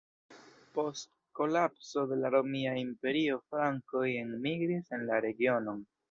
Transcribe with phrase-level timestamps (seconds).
[0.75, 5.85] Post kolapso de la Romia Imperio frankoj enmigris en la regionon.